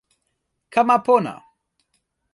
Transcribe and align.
kama 0.73 0.97
pona! 1.05 1.33